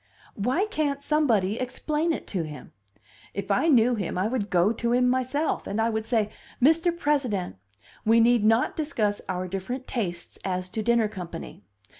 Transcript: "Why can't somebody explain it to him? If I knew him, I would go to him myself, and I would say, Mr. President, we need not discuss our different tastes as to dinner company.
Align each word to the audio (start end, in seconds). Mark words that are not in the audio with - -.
"Why 0.33 0.65
can't 0.65 1.03
somebody 1.03 1.59
explain 1.59 2.11
it 2.11 2.25
to 2.29 2.41
him? 2.41 2.73
If 3.35 3.51
I 3.51 3.67
knew 3.67 3.93
him, 3.93 4.17
I 4.17 4.27
would 4.27 4.49
go 4.49 4.71
to 4.73 4.93
him 4.93 5.07
myself, 5.07 5.67
and 5.67 5.79
I 5.79 5.91
would 5.91 6.07
say, 6.07 6.31
Mr. 6.59 6.89
President, 6.97 7.57
we 8.03 8.19
need 8.19 8.43
not 8.43 8.75
discuss 8.75 9.21
our 9.29 9.47
different 9.47 9.85
tastes 9.85 10.39
as 10.43 10.69
to 10.69 10.81
dinner 10.81 11.07
company. 11.07 11.61